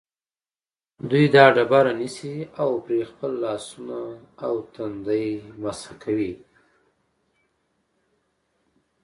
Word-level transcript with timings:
دوی 1.09 1.25
دا 1.35 1.45
ډبره 1.55 1.93
نیسي 2.01 2.35
او 2.61 2.69
پرې 2.85 2.99
خپل 3.11 3.31
لاسونه 3.43 3.99
او 4.45 4.53
تندی 4.73 5.27
مسح 5.61 5.91
کوي. 6.03 6.33